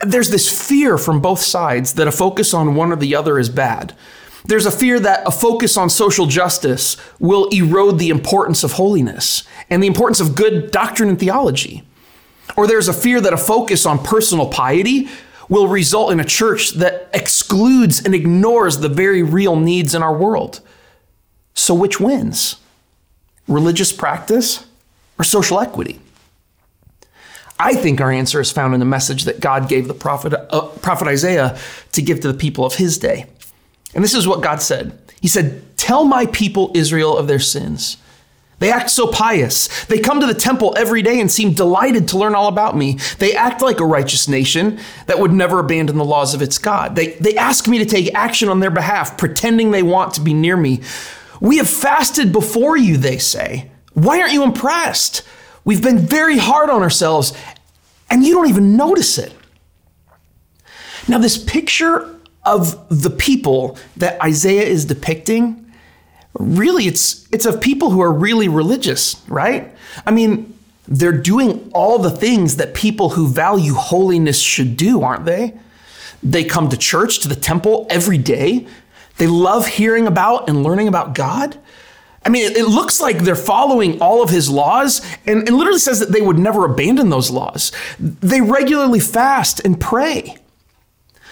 there's 0.00 0.30
this 0.30 0.48
fear 0.66 0.96
from 0.96 1.20
both 1.20 1.40
sides 1.40 1.92
that 1.94 2.08
a 2.08 2.12
focus 2.12 2.54
on 2.54 2.74
one 2.74 2.90
or 2.90 2.96
the 2.96 3.14
other 3.14 3.38
is 3.38 3.50
bad. 3.50 3.94
There's 4.44 4.66
a 4.66 4.70
fear 4.70 4.98
that 5.00 5.26
a 5.26 5.30
focus 5.30 5.76
on 5.76 5.88
social 5.88 6.26
justice 6.26 6.96
will 7.20 7.48
erode 7.48 7.98
the 7.98 8.10
importance 8.10 8.64
of 8.64 8.72
holiness 8.72 9.44
and 9.70 9.82
the 9.82 9.86
importance 9.86 10.20
of 10.20 10.34
good 10.34 10.70
doctrine 10.70 11.08
and 11.08 11.18
theology. 11.18 11.84
Or 12.56 12.66
there's 12.66 12.88
a 12.88 12.92
fear 12.92 13.20
that 13.20 13.32
a 13.32 13.38
focus 13.38 13.86
on 13.86 14.02
personal 14.02 14.48
piety 14.48 15.08
will 15.48 15.68
result 15.68 16.12
in 16.12 16.20
a 16.20 16.24
church 16.24 16.70
that 16.72 17.08
excludes 17.12 18.04
and 18.04 18.14
ignores 18.14 18.78
the 18.78 18.88
very 18.88 19.22
real 19.22 19.56
needs 19.56 19.94
in 19.94 20.02
our 20.02 20.16
world. 20.16 20.60
So, 21.54 21.74
which 21.74 22.00
wins? 22.00 22.56
Religious 23.46 23.92
practice 23.92 24.66
or 25.18 25.24
social 25.24 25.60
equity? 25.60 26.00
I 27.58 27.74
think 27.74 28.00
our 28.00 28.10
answer 28.10 28.40
is 28.40 28.50
found 28.50 28.74
in 28.74 28.80
the 28.80 28.86
message 28.86 29.24
that 29.24 29.40
God 29.40 29.68
gave 29.68 29.86
the 29.86 29.94
prophet, 29.94 30.34
uh, 30.34 30.68
prophet 30.78 31.06
Isaiah 31.06 31.56
to 31.92 32.02
give 32.02 32.20
to 32.20 32.32
the 32.32 32.38
people 32.38 32.64
of 32.64 32.74
his 32.74 32.98
day. 32.98 33.26
And 33.94 34.02
this 34.02 34.14
is 34.14 34.26
what 34.26 34.42
God 34.42 34.62
said 34.62 34.98
He 35.20 35.28
said, 35.28 35.62
Tell 35.76 36.04
my 36.04 36.26
people 36.26 36.70
Israel 36.74 37.16
of 37.16 37.26
their 37.26 37.40
sins. 37.40 37.96
They 38.62 38.70
act 38.70 38.90
so 38.90 39.08
pious. 39.08 39.84
They 39.86 39.98
come 39.98 40.20
to 40.20 40.26
the 40.26 40.34
temple 40.34 40.72
every 40.78 41.02
day 41.02 41.20
and 41.20 41.28
seem 41.28 41.52
delighted 41.52 42.06
to 42.08 42.16
learn 42.16 42.36
all 42.36 42.46
about 42.46 42.76
me. 42.76 42.96
They 43.18 43.34
act 43.34 43.60
like 43.60 43.80
a 43.80 43.84
righteous 43.84 44.28
nation 44.28 44.78
that 45.06 45.18
would 45.18 45.32
never 45.32 45.58
abandon 45.58 45.98
the 45.98 46.04
laws 46.04 46.32
of 46.32 46.42
its 46.42 46.58
God. 46.58 46.94
They, 46.94 47.14
they 47.14 47.36
ask 47.36 47.66
me 47.66 47.78
to 47.78 47.84
take 47.84 48.14
action 48.14 48.48
on 48.48 48.60
their 48.60 48.70
behalf, 48.70 49.18
pretending 49.18 49.72
they 49.72 49.82
want 49.82 50.14
to 50.14 50.20
be 50.20 50.32
near 50.32 50.56
me. 50.56 50.80
We 51.40 51.56
have 51.56 51.68
fasted 51.68 52.30
before 52.30 52.76
you, 52.76 52.96
they 52.98 53.18
say. 53.18 53.68
Why 53.94 54.20
aren't 54.20 54.32
you 54.32 54.44
impressed? 54.44 55.24
We've 55.64 55.82
been 55.82 55.98
very 55.98 56.38
hard 56.38 56.70
on 56.70 56.82
ourselves, 56.82 57.32
and 58.08 58.24
you 58.24 58.32
don't 58.32 58.48
even 58.48 58.76
notice 58.76 59.18
it. 59.18 59.34
Now, 61.08 61.18
this 61.18 61.36
picture 61.36 62.16
of 62.44 62.88
the 62.88 63.10
people 63.10 63.78
that 63.96 64.20
Isaiah 64.22 64.64
is 64.64 64.84
depicting, 64.84 65.72
really 66.34 66.86
it's 66.86 67.28
it's 67.32 67.46
of 67.46 67.60
people 67.60 67.90
who 67.90 68.00
are 68.00 68.12
really 68.12 68.48
religious, 68.48 69.22
right? 69.28 69.74
I 70.06 70.10
mean, 70.10 70.58
they're 70.88 71.12
doing 71.12 71.70
all 71.74 71.98
the 71.98 72.10
things 72.10 72.56
that 72.56 72.74
people 72.74 73.10
who 73.10 73.28
value 73.28 73.74
holiness 73.74 74.40
should 74.40 74.76
do, 74.76 75.02
aren't 75.02 75.24
they? 75.24 75.54
They 76.22 76.44
come 76.44 76.68
to 76.68 76.76
church, 76.76 77.20
to 77.20 77.28
the 77.28 77.36
temple 77.36 77.86
every 77.90 78.18
day. 78.18 78.66
They 79.18 79.26
love 79.26 79.66
hearing 79.66 80.06
about 80.06 80.48
and 80.48 80.62
learning 80.62 80.88
about 80.88 81.14
God. 81.14 81.58
I 82.24 82.28
mean, 82.28 82.52
it, 82.52 82.68
looks 82.68 83.00
like 83.00 83.18
they're 83.18 83.34
following 83.34 84.00
all 84.00 84.22
of 84.22 84.30
his 84.30 84.48
laws 84.48 85.00
and, 85.26 85.46
and 85.48 85.56
literally 85.56 85.80
says 85.80 85.98
that 85.98 86.12
they 86.12 86.20
would 86.20 86.38
never 86.38 86.64
abandon 86.64 87.10
those 87.10 87.30
laws. 87.30 87.72
They 87.98 88.40
regularly 88.40 89.00
fast 89.00 89.60
and 89.64 89.80
pray. 89.80 90.36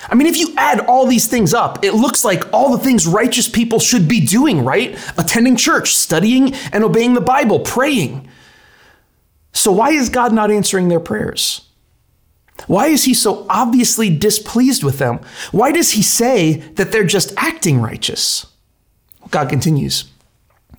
I 0.08 0.14
mean, 0.14 0.26
if 0.26 0.36
you 0.36 0.54
add 0.56 0.80
all 0.80 1.06
these 1.06 1.28
things 1.28 1.52
up, 1.52 1.84
it 1.84 1.92
looks 1.92 2.24
like 2.24 2.52
all 2.52 2.76
the 2.76 2.82
things 2.82 3.06
righteous 3.06 3.48
people 3.48 3.78
should 3.78 4.08
be 4.08 4.20
doing, 4.20 4.64
right? 4.64 4.98
Attending 5.18 5.56
church, 5.56 5.94
studying 5.94 6.54
and 6.72 6.82
obeying 6.84 7.14
the 7.14 7.20
Bible, 7.20 7.60
praying. 7.60 8.28
So, 9.52 9.72
why 9.72 9.90
is 9.90 10.08
God 10.08 10.32
not 10.32 10.50
answering 10.50 10.88
their 10.88 11.00
prayers? 11.00 11.62
Why 12.66 12.88
is 12.88 13.04
he 13.04 13.14
so 13.14 13.46
obviously 13.48 14.16
displeased 14.16 14.84
with 14.84 14.98
them? 14.98 15.20
Why 15.50 15.72
does 15.72 15.92
he 15.92 16.02
say 16.02 16.58
that 16.74 16.92
they're 16.92 17.04
just 17.04 17.32
acting 17.36 17.80
righteous? 17.80 18.46
God 19.30 19.48
continues, 19.48 20.04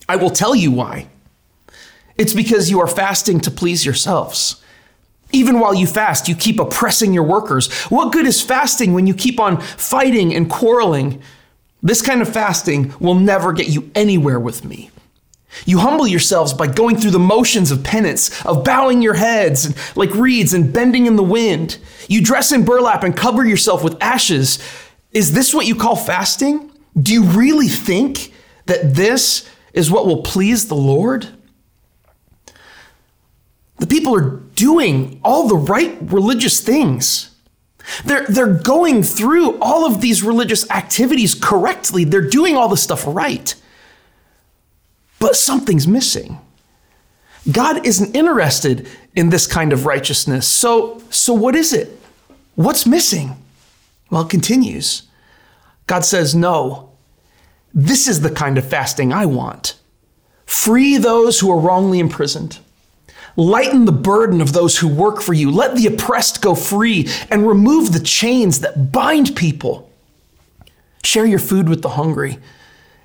I 0.07 0.15
will 0.15 0.29
tell 0.29 0.55
you 0.55 0.71
why. 0.71 1.07
It's 2.17 2.33
because 2.33 2.69
you 2.69 2.79
are 2.81 2.87
fasting 2.87 3.39
to 3.41 3.51
please 3.51 3.85
yourselves. 3.85 4.60
Even 5.31 5.59
while 5.59 5.73
you 5.73 5.87
fast, 5.87 6.27
you 6.27 6.35
keep 6.35 6.59
oppressing 6.59 7.13
your 7.13 7.23
workers. 7.23 7.71
What 7.83 8.11
good 8.11 8.25
is 8.25 8.41
fasting 8.41 8.93
when 8.93 9.07
you 9.07 9.13
keep 9.13 9.39
on 9.39 9.61
fighting 9.61 10.33
and 10.33 10.49
quarreling? 10.49 11.21
This 11.81 12.01
kind 12.01 12.21
of 12.21 12.31
fasting 12.31 12.93
will 12.99 13.15
never 13.15 13.53
get 13.53 13.67
you 13.67 13.89
anywhere 13.95 14.39
with 14.39 14.63
me. 14.65 14.91
You 15.65 15.79
humble 15.79 16.07
yourselves 16.07 16.53
by 16.53 16.67
going 16.67 16.97
through 16.97 17.11
the 17.11 17.19
motions 17.19 17.71
of 17.71 17.83
penance, 17.83 18.45
of 18.45 18.63
bowing 18.63 19.01
your 19.01 19.15
heads 19.15 19.97
like 19.97 20.13
reeds 20.13 20.53
and 20.53 20.71
bending 20.71 21.07
in 21.07 21.17
the 21.17 21.23
wind. 21.23 21.77
You 22.07 22.23
dress 22.23 22.51
in 22.51 22.63
burlap 22.63 23.03
and 23.03 23.15
cover 23.15 23.45
yourself 23.45 23.83
with 23.83 24.01
ashes. 24.01 24.59
Is 25.11 25.33
this 25.33 25.53
what 25.53 25.65
you 25.65 25.75
call 25.75 25.95
fasting? 25.95 26.71
Do 26.99 27.11
you 27.13 27.23
really 27.23 27.67
think 27.67 28.33
that 28.67 28.95
this 28.95 29.49
is 29.73 29.91
what 29.91 30.05
will 30.05 30.23
please 30.23 30.67
the 30.67 30.75
Lord? 30.75 31.27
The 33.79 33.87
people 33.87 34.15
are 34.15 34.41
doing 34.61 35.19
all 35.23 35.47
the 35.47 35.57
right 35.57 35.97
religious 36.01 36.61
things. 36.61 37.35
They're, 38.05 38.27
they're 38.27 38.53
going 38.53 39.01
through 39.01 39.59
all 39.59 39.87
of 39.87 40.01
these 40.01 40.21
religious 40.21 40.69
activities 40.69 41.33
correctly. 41.33 42.03
They're 42.03 42.29
doing 42.29 42.55
all 42.55 42.69
the 42.69 42.77
stuff 42.77 43.03
right. 43.07 43.55
But 45.19 45.35
something's 45.35 45.87
missing. 45.87 46.39
God 47.51 47.87
isn't 47.87 48.15
interested 48.15 48.87
in 49.15 49.31
this 49.31 49.47
kind 49.47 49.73
of 49.73 49.87
righteousness. 49.87 50.47
So, 50.47 51.01
so 51.09 51.33
what 51.33 51.55
is 51.55 51.73
it? 51.73 51.99
What's 52.53 52.85
missing? 52.85 53.35
Well, 54.11 54.21
it 54.21 54.29
continues. 54.29 55.09
God 55.87 56.05
says, 56.05 56.35
No, 56.35 56.91
this 57.73 58.07
is 58.07 58.21
the 58.21 58.29
kind 58.29 58.59
of 58.59 58.69
fasting 58.69 59.11
I 59.11 59.25
want. 59.25 59.79
Free 60.45 60.97
those 60.97 61.39
who 61.39 61.49
are 61.49 61.59
wrongly 61.59 61.97
imprisoned. 61.97 62.59
Lighten 63.35 63.85
the 63.85 63.91
burden 63.91 64.41
of 64.41 64.53
those 64.53 64.77
who 64.77 64.87
work 64.87 65.21
for 65.21 65.33
you. 65.33 65.49
Let 65.51 65.75
the 65.75 65.87
oppressed 65.87 66.41
go 66.41 66.55
free 66.55 67.07
and 67.29 67.47
remove 67.47 67.93
the 67.93 67.99
chains 67.99 68.59
that 68.59 68.91
bind 68.91 69.35
people. 69.35 69.89
Share 71.03 71.25
your 71.25 71.39
food 71.39 71.69
with 71.69 71.81
the 71.81 71.89
hungry 71.89 72.37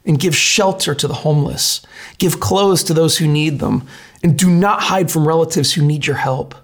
and 0.05 0.19
give 0.19 0.37
shelter 0.37 0.95
to 0.95 1.09
the 1.09 1.15
homeless. 1.15 1.81
Give 2.19 2.41
clothes 2.41 2.85
to 2.85 2.95
those 2.95 3.19
who 3.19 3.27
need 3.27 3.59
them, 3.59 3.87
and 4.23 4.39
do 4.39 4.49
not 4.49 4.83
hide 4.83 5.11
from 5.11 5.27
relatives 5.27 5.73
who 5.73 5.83
need 5.83 6.07
your 6.07 6.17
help. 6.17 6.55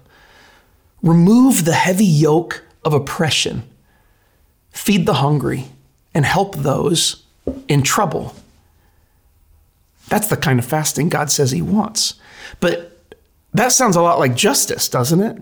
Remove 1.01 1.65
the 1.65 1.73
heavy 1.73 2.05
yoke 2.05 2.63
of 2.85 2.93
oppression. 2.93 3.63
Feed 4.71 5.05
the 5.05 5.15
hungry 5.15 5.65
and 6.13 6.25
help 6.25 6.55
those 6.55 7.23
in 7.67 7.83
trouble. 7.83 8.35
That's 10.07 10.27
the 10.27 10.37
kind 10.37 10.59
of 10.59 10.65
fasting 10.65 11.09
God 11.09 11.29
says 11.29 11.51
He 11.51 11.61
wants. 11.61 12.15
But 12.59 12.92
that 13.53 13.71
sounds 13.71 13.95
a 13.95 14.01
lot 14.01 14.19
like 14.19 14.35
justice, 14.35 14.89
doesn't 14.89 15.21
it? 15.21 15.41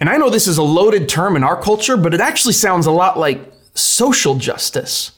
And 0.00 0.08
I 0.08 0.16
know 0.16 0.30
this 0.30 0.46
is 0.46 0.58
a 0.58 0.62
loaded 0.62 1.08
term 1.08 1.36
in 1.36 1.44
our 1.44 1.60
culture, 1.60 1.96
but 1.96 2.14
it 2.14 2.20
actually 2.20 2.54
sounds 2.54 2.86
a 2.86 2.92
lot 2.92 3.18
like 3.18 3.40
social 3.74 4.36
justice. 4.36 5.12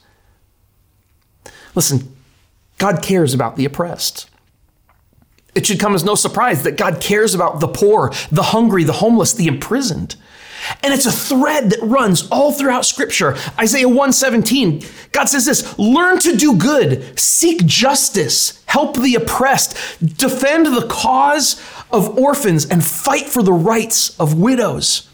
Listen, 1.75 2.15
God 2.77 3.03
cares 3.03 3.33
about 3.33 3.55
the 3.55 3.65
oppressed. 3.65 4.29
It 5.53 5.65
should 5.65 5.79
come 5.79 5.95
as 5.95 6.03
no 6.03 6.15
surprise 6.15 6.63
that 6.63 6.77
God 6.77 7.01
cares 7.01 7.33
about 7.33 7.59
the 7.59 7.67
poor, 7.67 8.11
the 8.31 8.43
hungry, 8.43 8.83
the 8.83 8.93
homeless, 8.93 9.33
the 9.33 9.47
imprisoned. 9.47 10.15
And 10.83 10.93
it's 10.93 11.05
a 11.05 11.11
thread 11.11 11.69
that 11.71 11.81
runs 11.81 12.27
all 12.29 12.51
throughout 12.51 12.85
scripture. 12.85 13.37
Isaiah 13.59 13.87
117, 13.87 14.83
God 15.11 15.25
says 15.25 15.45
this, 15.45 15.77
learn 15.77 16.19
to 16.19 16.35
do 16.35 16.57
good, 16.57 17.17
seek 17.19 17.65
justice, 17.65 18.63
help 18.65 18.97
the 18.97 19.15
oppressed, 19.15 19.77
defend 20.17 20.67
the 20.67 20.87
cause 20.89 21.61
of 21.91 22.17
orphans 22.17 22.65
and 22.65 22.83
fight 22.83 23.25
for 23.25 23.43
the 23.43 23.53
rights 23.53 24.19
of 24.19 24.39
widows. 24.39 25.09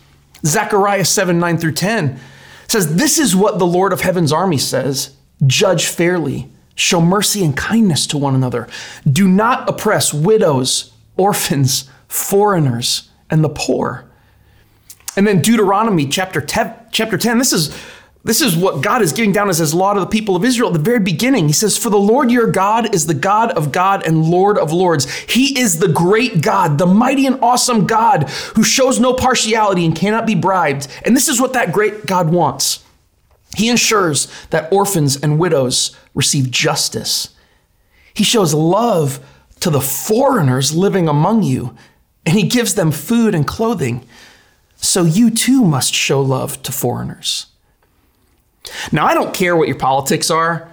Zechariah 0.46 1.06
7, 1.06 1.40
9 1.40 1.58
through 1.58 1.74
10 1.74 2.20
says, 2.68 2.96
This 2.96 3.18
is 3.18 3.36
what 3.36 3.60
the 3.60 3.66
Lord 3.66 3.94
of 3.94 4.02
heaven's 4.02 4.34
army 4.34 4.58
says 4.58 5.16
judge 5.46 5.86
fairly, 5.88 6.50
show 6.76 7.02
mercy 7.02 7.44
and 7.44 7.56
kindness 7.56 8.08
to 8.08 8.18
one 8.18 8.36
another. 8.36 8.68
Do 9.10 9.28
not 9.28 9.68
oppress 9.70 10.14
widows, 10.14 10.94
orphans, 11.18 11.90
foreigners, 12.08 13.10
and 13.30 13.44
the 13.44 13.50
poor. 13.50 14.10
And 15.16 15.28
then 15.28 15.42
Deuteronomy 15.42 16.08
chapter 16.08 16.42
10, 16.42 16.74
chapter 16.92 17.18
10 17.18 17.38
this 17.38 17.54
is 17.54 17.78
this 18.26 18.40
is 18.40 18.56
what 18.56 18.82
God 18.82 19.02
is 19.02 19.12
giving 19.12 19.34
down 19.34 19.50
as 19.50 19.58
his 19.58 19.74
law 19.74 19.94
to 19.94 20.00
the 20.00 20.06
people 20.06 20.38
of 20.38 20.46
Israel 20.46 20.70
at 20.70 20.74
the 20.74 20.80
very 20.80 21.02
beginning. 21.02 21.48
He 21.48 21.54
says, 21.54 21.78
For 21.78 21.90
the 21.90 21.98
Lord 21.98 22.32
your 22.32 22.48
God 22.48 22.96
is 22.96 23.06
the 23.06 23.14
God 23.14 23.52
of 23.52 23.74
God 23.74 24.08
and 24.08 24.24
Lord 24.24 24.58
of 24.58 24.72
lords. 24.72 25.14
He 25.14 25.60
is 25.60 25.80
the 25.80 25.90
great 25.90 26.42
God, 26.42 26.78
the 26.78 26.86
mighty 26.86 27.28
and 27.28 27.42
awesome 27.42 27.86
God 27.86 28.30
who 28.56 28.64
shows 28.64 28.98
no 28.98 29.14
partiality 29.14 29.86
and 29.86 29.94
cannot 29.94 30.26
be 30.26 30.36
bribed. 30.36 30.88
And 31.04 31.18
this 31.18 31.28
is 31.28 31.42
what 31.42 31.52
that 31.52 31.74
great 31.74 32.06
God 32.06 32.32
wants 32.32 32.84
he 33.56 33.70
ensures 33.70 34.28
that 34.50 34.72
orphans 34.72 35.16
and 35.16 35.40
widows 35.40 35.96
receive 36.14 36.52
justice. 36.52 37.30
He 38.14 38.24
shows 38.24 38.54
love 38.54 39.20
to 39.60 39.70
the 39.70 39.82
foreigners 39.82 40.76
living 40.76 41.08
among 41.08 41.44
you, 41.44 41.76
and 42.26 42.38
he 42.38 42.48
gives 42.48 42.76
them 42.76 42.92
food 42.92 43.36
and 43.36 43.46
clothing. 43.46 44.06
So 44.84 45.06
you 45.06 45.30
too 45.30 45.64
must 45.64 45.94
show 45.94 46.22
love 46.22 46.62
to 46.64 46.74
foreigners. 46.74 47.48
Now, 48.92 49.06
I 49.06 49.14
don't 49.14 49.34
care 49.34 49.56
what 49.56 49.70
your 49.70 49.78
politics 49.78 50.30
are, 50.30 50.70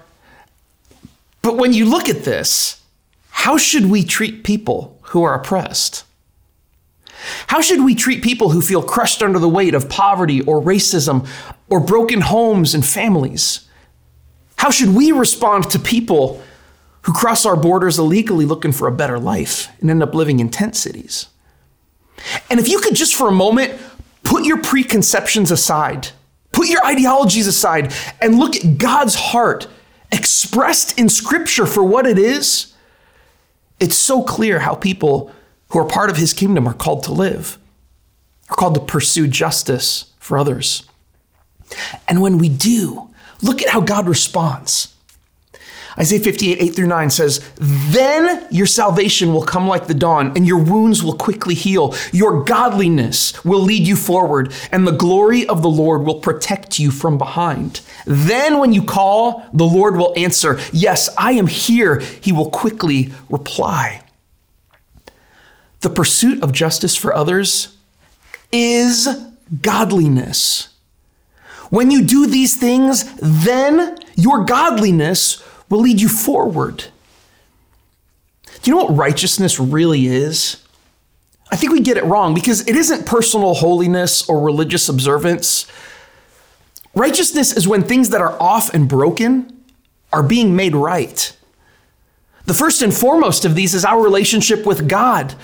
but 1.42 1.56
when 1.56 1.72
you 1.72 1.84
look 1.84 2.08
at 2.08 2.24
this, 2.24 2.82
how 3.30 3.56
should 3.56 3.86
we 3.86 4.02
treat 4.02 4.42
people 4.42 4.98
who 5.02 5.22
are 5.22 5.34
oppressed? 5.34 6.04
How 7.46 7.60
should 7.60 7.84
we 7.84 7.94
treat 7.94 8.22
people 8.22 8.50
who 8.50 8.60
feel 8.60 8.82
crushed 8.82 9.22
under 9.22 9.38
the 9.38 9.48
weight 9.48 9.74
of 9.74 9.88
poverty 9.88 10.40
or 10.42 10.60
racism 10.60 11.28
or 11.68 11.78
broken 11.78 12.20
homes 12.20 12.74
and 12.74 12.84
families? 12.84 13.68
How 14.56 14.70
should 14.70 14.94
we 14.94 15.12
respond 15.12 15.70
to 15.70 15.78
people 15.78 16.42
who 17.02 17.12
cross 17.12 17.46
our 17.46 17.56
borders 17.56 17.98
illegally 17.98 18.44
looking 18.44 18.72
for 18.72 18.88
a 18.88 18.92
better 18.92 19.20
life 19.20 19.68
and 19.80 19.88
end 19.88 20.02
up 20.02 20.14
living 20.14 20.40
in 20.40 20.48
tent 20.48 20.74
cities? 20.74 21.28
And 22.50 22.58
if 22.58 22.68
you 22.68 22.80
could 22.80 22.96
just 22.96 23.14
for 23.14 23.28
a 23.28 23.32
moment 23.32 23.80
put 24.30 24.44
your 24.44 24.62
preconceptions 24.62 25.50
aside, 25.50 26.08
put 26.52 26.68
your 26.68 26.86
ideologies 26.86 27.48
aside, 27.48 27.92
and 28.22 28.38
look 28.38 28.54
at 28.54 28.78
God's 28.78 29.16
heart 29.16 29.66
expressed 30.12 30.96
in 30.98 31.08
Scripture 31.08 31.66
for 31.66 31.82
what 31.82 32.06
it 32.06 32.16
is, 32.16 32.72
it's 33.80 33.96
so 33.96 34.22
clear 34.22 34.60
how 34.60 34.76
people 34.76 35.32
who 35.70 35.80
are 35.80 35.84
part 35.84 36.10
of 36.10 36.16
his 36.16 36.32
kingdom 36.32 36.68
are 36.68 36.74
called 36.74 37.02
to 37.04 37.12
live, 37.12 37.58
are 38.48 38.56
called 38.56 38.74
to 38.74 38.80
pursue 38.80 39.26
justice 39.26 40.12
for 40.20 40.38
others. 40.38 40.84
And 42.06 42.22
when 42.22 42.38
we 42.38 42.48
do, 42.48 43.10
look 43.42 43.62
at 43.62 43.70
how 43.70 43.80
God 43.80 44.08
responds. 44.08 44.94
Isaiah 45.98 46.20
58, 46.20 46.60
8 46.60 46.76
through 46.76 46.86
9 46.86 47.10
says, 47.10 47.50
Then 47.56 48.46
your 48.50 48.66
salvation 48.66 49.32
will 49.32 49.42
come 49.42 49.66
like 49.66 49.86
the 49.86 49.94
dawn, 49.94 50.32
and 50.36 50.46
your 50.46 50.62
wounds 50.62 51.02
will 51.02 51.16
quickly 51.16 51.54
heal. 51.54 51.94
Your 52.12 52.44
godliness 52.44 53.44
will 53.44 53.60
lead 53.60 53.86
you 53.86 53.96
forward, 53.96 54.52
and 54.70 54.86
the 54.86 54.92
glory 54.92 55.46
of 55.46 55.62
the 55.62 55.68
Lord 55.68 56.02
will 56.02 56.20
protect 56.20 56.78
you 56.78 56.90
from 56.90 57.18
behind. 57.18 57.80
Then, 58.06 58.58
when 58.58 58.72
you 58.72 58.82
call, 58.82 59.46
the 59.52 59.64
Lord 59.64 59.96
will 59.96 60.14
answer, 60.16 60.60
Yes, 60.72 61.10
I 61.18 61.32
am 61.32 61.46
here. 61.46 61.98
He 61.98 62.32
will 62.32 62.50
quickly 62.50 63.12
reply. 63.28 64.02
The 65.80 65.90
pursuit 65.90 66.42
of 66.42 66.52
justice 66.52 66.94
for 66.94 67.14
others 67.14 67.76
is 68.52 69.08
godliness. 69.62 70.68
When 71.70 71.90
you 71.90 72.02
do 72.04 72.26
these 72.26 72.56
things, 72.56 73.12
then 73.20 73.98
your 74.16 74.44
godliness 74.44 75.42
will 75.70 75.80
lead 75.80 76.00
you 76.00 76.08
forward. 76.08 76.84
Do 78.62 78.70
you 78.70 78.76
know 78.76 78.84
what 78.84 78.96
righteousness 78.96 79.58
really 79.58 80.06
is? 80.06 80.62
I 81.50 81.56
think 81.56 81.72
we 81.72 81.80
get 81.80 81.96
it 81.96 82.04
wrong 82.04 82.34
because 82.34 82.66
it 82.68 82.76
isn't 82.76 83.06
personal 83.06 83.54
holiness 83.54 84.28
or 84.28 84.40
religious 84.40 84.88
observance. 84.88 85.66
Righteousness 86.94 87.56
is 87.56 87.66
when 87.66 87.82
things 87.82 88.10
that 88.10 88.20
are 88.20 88.40
off 88.40 88.74
and 88.74 88.88
broken 88.88 89.64
are 90.12 90.22
being 90.22 90.54
made 90.54 90.74
right. 90.74 91.34
The 92.46 92.54
first 92.54 92.82
and 92.82 92.92
foremost 92.92 93.44
of 93.44 93.54
these 93.54 93.74
is 93.74 93.84
our 93.84 94.02
relationship 94.02 94.66
with 94.66 94.88
God. 94.88 95.34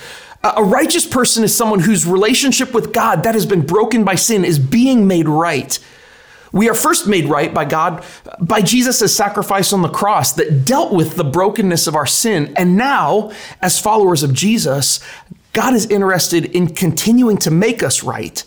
A 0.42 0.62
righteous 0.62 1.06
person 1.06 1.44
is 1.44 1.54
someone 1.54 1.80
whose 1.80 2.06
relationship 2.06 2.74
with 2.74 2.92
God 2.92 3.22
that 3.22 3.34
has 3.34 3.46
been 3.46 3.64
broken 3.64 4.04
by 4.04 4.16
sin 4.16 4.44
is 4.44 4.58
being 4.58 5.06
made 5.06 5.28
right. 5.28 5.78
We 6.52 6.68
are 6.68 6.74
first 6.74 7.06
made 7.06 7.26
right 7.26 7.52
by 7.52 7.64
God 7.64 8.04
by 8.40 8.62
Jesus' 8.62 9.14
sacrifice 9.14 9.72
on 9.72 9.82
the 9.82 9.88
cross 9.88 10.32
that 10.34 10.64
dealt 10.64 10.92
with 10.92 11.16
the 11.16 11.24
brokenness 11.24 11.86
of 11.86 11.94
our 11.94 12.06
sin. 12.06 12.52
And 12.56 12.76
now, 12.76 13.32
as 13.60 13.78
followers 13.78 14.22
of 14.22 14.32
Jesus, 14.32 15.00
God 15.52 15.74
is 15.74 15.86
interested 15.86 16.44
in 16.46 16.68
continuing 16.74 17.38
to 17.38 17.50
make 17.50 17.82
us 17.82 18.02
right 18.02 18.42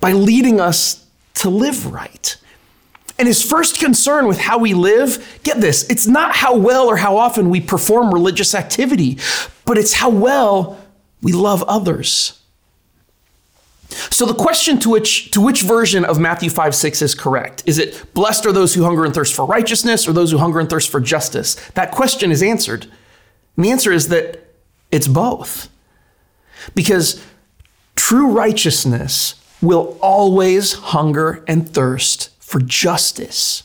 by 0.00 0.12
leading 0.12 0.60
us 0.60 1.06
to 1.34 1.50
live 1.50 1.92
right. 1.92 2.36
And 3.18 3.28
his 3.28 3.42
first 3.42 3.78
concern 3.78 4.26
with 4.26 4.38
how 4.38 4.58
we 4.58 4.72
live, 4.72 5.40
get 5.42 5.60
this, 5.60 5.88
it's 5.90 6.06
not 6.06 6.34
how 6.34 6.56
well 6.56 6.88
or 6.88 6.96
how 6.96 7.18
often 7.18 7.50
we 7.50 7.60
perform 7.60 8.12
religious 8.12 8.54
activity, 8.54 9.18
but 9.66 9.76
it's 9.76 9.92
how 9.92 10.08
well 10.08 10.80
we 11.20 11.32
love 11.32 11.62
others. 11.64 12.39
So 13.90 14.24
the 14.24 14.34
question 14.34 14.78
to 14.80 14.90
which 14.90 15.30
to 15.32 15.40
which 15.40 15.62
version 15.62 16.04
of 16.04 16.18
Matthew 16.18 16.50
5 16.50 16.74
6 16.74 17.02
is 17.02 17.14
correct? 17.14 17.62
Is 17.66 17.78
it 17.78 18.12
blessed 18.14 18.46
are 18.46 18.52
those 18.52 18.74
who 18.74 18.84
hunger 18.84 19.04
and 19.04 19.14
thirst 19.14 19.34
for 19.34 19.44
righteousness 19.44 20.08
or 20.08 20.12
those 20.12 20.30
who 20.30 20.38
hunger 20.38 20.60
and 20.60 20.70
thirst 20.70 20.90
for 20.90 21.00
justice? 21.00 21.54
That 21.70 21.90
question 21.90 22.30
is 22.30 22.42
answered. 22.42 22.86
And 23.56 23.64
the 23.64 23.70
answer 23.70 23.92
is 23.92 24.08
that 24.08 24.44
it's 24.90 25.08
both. 25.08 25.68
Because 26.74 27.24
true 27.96 28.30
righteousness 28.30 29.34
will 29.60 29.98
always 30.00 30.74
hunger 30.74 31.44
and 31.46 31.68
thirst 31.68 32.30
for 32.42 32.60
justice. 32.60 33.64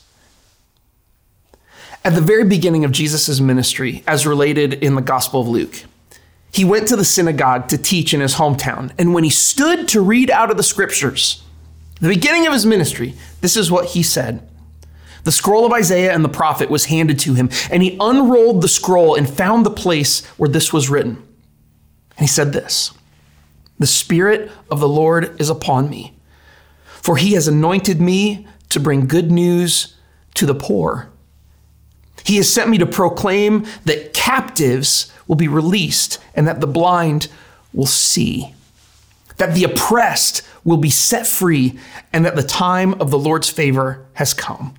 At 2.04 2.14
the 2.14 2.22
very 2.22 2.44
beginning 2.44 2.86
of 2.86 2.92
Jesus' 2.92 3.40
ministry, 3.40 4.04
as 4.06 4.28
related 4.28 4.74
in 4.76 4.96
the 4.96 5.02
Gospel 5.02 5.42
of 5.42 5.48
Luke, 5.48 5.86
he 6.56 6.64
went 6.64 6.88
to 6.88 6.96
the 6.96 7.04
synagogue 7.04 7.68
to 7.68 7.78
teach 7.78 8.14
in 8.14 8.22
his 8.22 8.36
hometown. 8.36 8.90
And 8.98 9.14
when 9.14 9.26
he 9.26 9.30
stood 9.30 9.90
to 9.90 10.00
read 10.00 10.32
out 10.32 10.50
of 10.50 10.56
the 10.56 10.64
scriptures, 10.64 11.44
the 12.00 12.08
beginning 12.08 12.48
of 12.48 12.54
his 12.54 12.66
ministry, 12.66 13.14
this 13.42 13.58
is 13.58 13.70
what 13.70 13.88
he 13.88 14.02
said. 14.02 14.48
The 15.26 15.34
scroll 15.34 15.66
of 15.66 15.74
Isaiah 15.74 16.14
and 16.14 16.24
the 16.24 16.30
prophet 16.30 16.70
was 16.70 16.86
handed 16.86 17.20
to 17.20 17.34
him, 17.34 17.50
and 17.70 17.84
he 17.84 17.98
unrolled 18.00 18.62
the 18.62 18.70
scroll 18.70 19.16
and 19.16 19.30
found 19.30 19.66
the 19.66 19.70
place 19.70 20.26
where 20.38 20.48
this 20.48 20.72
was 20.72 20.90
written. 20.90 21.18
And 22.12 22.20
he 22.20 22.28
said 22.28 22.54
this 22.54 22.94
The 23.78 23.86
Spirit 23.86 24.50
of 24.72 24.80
the 24.80 24.88
Lord 24.88 25.36
is 25.42 25.50
upon 25.50 25.90
me, 25.90 26.18
for 26.86 27.18
he 27.18 27.34
has 27.34 27.50
anointed 27.50 28.00
me 28.00 28.48
to 28.70 28.80
bring 28.80 29.08
good 29.08 29.30
news 29.30 29.94
to 30.36 30.46
the 30.46 30.56
poor. 30.56 31.12
He 32.26 32.38
has 32.38 32.52
sent 32.52 32.70
me 32.70 32.80
to 32.80 32.86
proclaim 32.88 33.66
that 33.86 34.14
captives 34.14 35.12
will 35.28 35.36
be 35.36 35.48
released 35.48 36.20
and 36.34 36.48
that 36.48 36.60
the 36.60 36.68
blind 36.68 37.28
will 37.72 37.86
see, 37.86 38.54
that 39.38 39.54
the 39.54 39.64
oppressed 39.64 40.42
will 40.64 40.78
be 40.78 40.90
set 40.90 41.28
free, 41.28 41.78
and 42.12 42.26
that 42.26 42.36
the 42.36 42.42
time 42.42 42.94
of 42.96 43.12
the 43.12 43.20
Lord's 43.20 43.50
favor 43.50 44.04
has 44.14 44.34
come. 44.34 44.74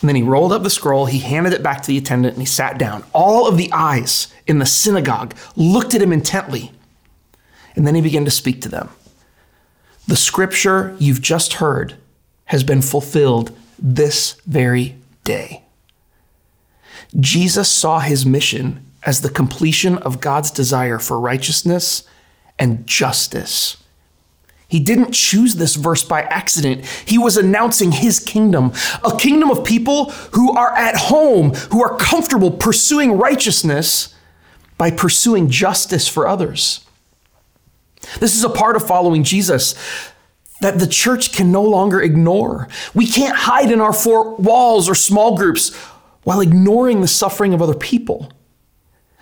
And 0.00 0.08
then 0.08 0.14
he 0.14 0.22
rolled 0.22 0.52
up 0.52 0.62
the 0.62 0.70
scroll, 0.70 1.06
he 1.06 1.18
handed 1.18 1.52
it 1.52 1.64
back 1.64 1.82
to 1.82 1.88
the 1.88 1.98
attendant, 1.98 2.34
and 2.34 2.42
he 2.42 2.46
sat 2.46 2.78
down. 2.78 3.04
All 3.12 3.48
of 3.48 3.56
the 3.56 3.72
eyes 3.72 4.32
in 4.46 4.60
the 4.60 4.66
synagogue 4.66 5.34
looked 5.56 5.94
at 5.94 6.02
him 6.02 6.12
intently. 6.12 6.70
And 7.74 7.84
then 7.84 7.96
he 7.96 8.00
began 8.00 8.24
to 8.24 8.30
speak 8.30 8.62
to 8.62 8.68
them. 8.68 8.88
The 10.06 10.16
scripture 10.16 10.96
you've 11.00 11.22
just 11.22 11.54
heard 11.54 11.96
has 12.46 12.62
been 12.62 12.82
fulfilled 12.82 13.56
this 13.80 14.40
very 14.46 14.94
day. 15.24 15.63
Jesus 17.18 17.68
saw 17.68 18.00
his 18.00 18.26
mission 18.26 18.84
as 19.04 19.20
the 19.20 19.30
completion 19.30 19.98
of 19.98 20.20
God's 20.20 20.50
desire 20.50 20.98
for 20.98 21.20
righteousness 21.20 22.08
and 22.58 22.86
justice. 22.86 23.76
He 24.66 24.80
didn't 24.80 25.12
choose 25.12 25.56
this 25.56 25.76
verse 25.76 26.02
by 26.02 26.22
accident. 26.22 26.84
He 27.06 27.18
was 27.18 27.36
announcing 27.36 27.92
his 27.92 28.18
kingdom, 28.18 28.72
a 29.04 29.16
kingdom 29.16 29.50
of 29.50 29.64
people 29.64 30.10
who 30.32 30.52
are 30.52 30.74
at 30.74 30.96
home, 30.96 31.50
who 31.70 31.82
are 31.82 31.96
comfortable 31.96 32.50
pursuing 32.50 33.12
righteousness 33.12 34.14
by 34.76 34.90
pursuing 34.90 35.48
justice 35.48 36.08
for 36.08 36.26
others. 36.26 36.84
This 38.18 38.34
is 38.34 38.44
a 38.44 38.50
part 38.50 38.76
of 38.76 38.86
following 38.86 39.22
Jesus 39.22 39.74
that 40.60 40.78
the 40.78 40.86
church 40.86 41.32
can 41.32 41.52
no 41.52 41.62
longer 41.62 42.00
ignore. 42.00 42.68
We 42.94 43.06
can't 43.06 43.36
hide 43.36 43.70
in 43.70 43.80
our 43.80 43.92
four 43.92 44.34
walls 44.36 44.88
or 44.88 44.94
small 44.94 45.36
groups 45.36 45.76
while 46.24 46.40
ignoring 46.40 47.00
the 47.00 47.08
suffering 47.08 47.54
of 47.54 47.62
other 47.62 47.74
people. 47.74 48.32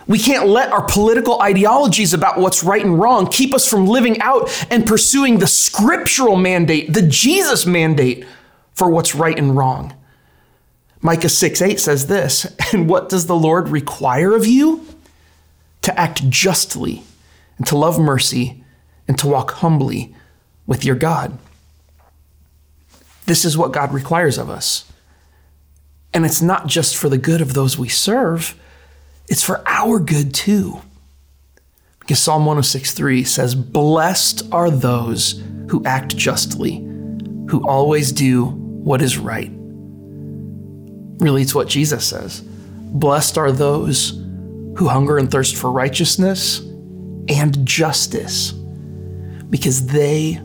We 0.06 0.18
can't 0.18 0.48
let 0.48 0.72
our 0.72 0.82
political 0.82 1.40
ideologies 1.40 2.12
about 2.12 2.38
what's 2.38 2.64
right 2.64 2.84
and 2.84 2.98
wrong 2.98 3.28
keep 3.28 3.54
us 3.54 3.68
from 3.68 3.86
living 3.86 4.20
out 4.20 4.50
and 4.70 4.86
pursuing 4.86 5.38
the 5.38 5.46
scriptural 5.46 6.36
mandate, 6.36 6.92
the 6.92 7.02
Jesus 7.02 7.66
mandate 7.66 8.24
for 8.74 8.90
what's 8.90 9.14
right 9.14 9.38
and 9.38 9.56
wrong. 9.56 9.94
Micah 11.00 11.28
6 11.28 11.60
8 11.60 11.80
says 11.80 12.06
this, 12.06 12.46
and 12.72 12.88
what 12.88 13.08
does 13.08 13.26
the 13.26 13.36
Lord 13.36 13.68
require 13.68 14.34
of 14.34 14.46
you? 14.46 14.86
To 15.82 15.98
act 15.98 16.28
justly, 16.30 17.02
and 17.58 17.66
to 17.66 17.76
love 17.76 17.98
mercy, 17.98 18.62
and 19.08 19.18
to 19.18 19.26
walk 19.26 19.50
humbly 19.52 20.14
with 20.66 20.84
your 20.84 20.94
God. 20.94 21.38
This 23.26 23.44
is 23.44 23.58
what 23.58 23.72
God 23.72 23.92
requires 23.92 24.38
of 24.38 24.48
us. 24.48 24.91
And 26.14 26.24
it's 26.24 26.42
not 26.42 26.66
just 26.66 26.96
for 26.96 27.08
the 27.08 27.18
good 27.18 27.40
of 27.40 27.54
those 27.54 27.78
we 27.78 27.88
serve, 27.88 28.54
it's 29.28 29.42
for 29.42 29.62
our 29.66 29.98
good 29.98 30.34
too. 30.34 30.82
Because 32.00 32.18
Psalm 32.18 32.44
106:3 32.44 33.26
says, 33.26 33.54
Blessed 33.54 34.42
are 34.52 34.70
those 34.70 35.42
who 35.68 35.82
act 35.84 36.16
justly, 36.16 36.78
who 37.48 37.66
always 37.66 38.12
do 38.12 38.46
what 38.46 39.00
is 39.00 39.16
right. 39.16 39.50
Really, 41.20 41.42
it's 41.42 41.54
what 41.54 41.68
Jesus 41.68 42.04
says. 42.04 42.40
Blessed 42.40 43.38
are 43.38 43.52
those 43.52 44.10
who 44.76 44.88
hunger 44.88 45.16
and 45.16 45.30
thirst 45.30 45.56
for 45.56 45.70
righteousness 45.70 46.58
and 47.28 47.64
justice, 47.64 48.52
because 49.48 49.86
they 49.86 50.40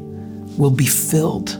will 0.57 0.71
be 0.71 0.85
filled. 0.85 1.59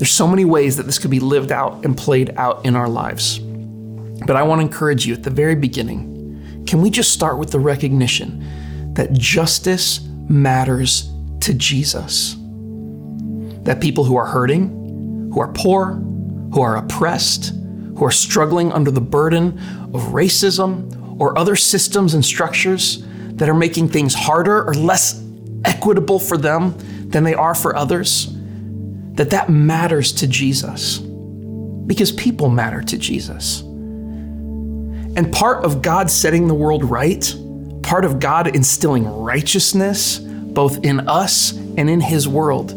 There's 0.00 0.10
so 0.10 0.26
many 0.26 0.46
ways 0.46 0.78
that 0.78 0.84
this 0.84 0.98
could 0.98 1.10
be 1.10 1.20
lived 1.20 1.52
out 1.52 1.84
and 1.84 1.94
played 1.94 2.32
out 2.38 2.64
in 2.64 2.74
our 2.74 2.88
lives. 2.88 3.38
But 3.38 4.34
I 4.34 4.42
want 4.42 4.62
to 4.62 4.66
encourage 4.66 5.04
you 5.04 5.12
at 5.12 5.22
the 5.22 5.28
very 5.28 5.54
beginning 5.54 6.64
can 6.66 6.80
we 6.80 6.88
just 6.88 7.12
start 7.12 7.36
with 7.36 7.50
the 7.50 7.58
recognition 7.58 8.94
that 8.94 9.12
justice 9.12 10.00
matters 10.26 11.10
to 11.40 11.52
Jesus? 11.52 12.36
That 13.64 13.82
people 13.82 14.04
who 14.04 14.16
are 14.16 14.24
hurting, 14.24 15.30
who 15.34 15.38
are 15.38 15.52
poor, 15.52 15.96
who 16.54 16.62
are 16.62 16.78
oppressed, 16.78 17.52
who 17.94 18.02
are 18.02 18.10
struggling 18.10 18.72
under 18.72 18.90
the 18.90 19.02
burden 19.02 19.58
of 19.92 20.00
racism 20.14 21.20
or 21.20 21.38
other 21.38 21.56
systems 21.56 22.14
and 22.14 22.24
structures 22.24 23.04
that 23.32 23.50
are 23.50 23.54
making 23.54 23.90
things 23.90 24.14
harder 24.14 24.64
or 24.64 24.72
less 24.72 25.22
equitable 25.66 26.18
for 26.18 26.38
them 26.38 26.74
than 27.10 27.22
they 27.22 27.34
are 27.34 27.54
for 27.54 27.76
others, 27.76 28.34
that 29.20 29.28
that 29.28 29.50
matters 29.50 30.12
to 30.12 30.26
Jesus 30.26 30.96
because 30.96 32.10
people 32.10 32.48
matter 32.48 32.80
to 32.80 32.96
Jesus. 32.96 33.60
And 33.60 35.30
part 35.30 35.62
of 35.62 35.82
God 35.82 36.10
setting 36.10 36.48
the 36.48 36.54
world 36.54 36.84
right, 36.84 37.34
part 37.82 38.06
of 38.06 38.18
God 38.18 38.56
instilling 38.56 39.04
righteousness 39.04 40.20
both 40.20 40.86
in 40.86 41.06
us 41.06 41.52
and 41.52 41.90
in 41.90 42.00
His 42.00 42.26
world, 42.26 42.72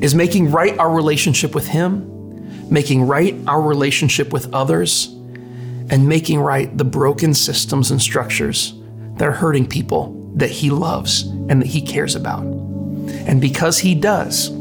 is 0.00 0.14
making 0.14 0.52
right 0.52 0.78
our 0.78 0.94
relationship 0.94 1.52
with 1.52 1.66
Him, 1.66 2.70
making 2.70 3.02
right 3.02 3.34
our 3.48 3.60
relationship 3.60 4.32
with 4.32 4.54
others, 4.54 5.06
and 5.90 6.08
making 6.08 6.38
right 6.38 6.78
the 6.78 6.84
broken 6.84 7.34
systems 7.34 7.90
and 7.90 8.00
structures 8.00 8.72
that 9.16 9.26
are 9.26 9.32
hurting 9.32 9.66
people 9.66 10.30
that 10.36 10.50
He 10.50 10.70
loves 10.70 11.22
and 11.22 11.60
that 11.60 11.66
He 11.66 11.82
cares 11.82 12.14
about. 12.14 12.44
And 12.44 13.40
because 13.40 13.80
He 13.80 13.96
does, 13.96 14.53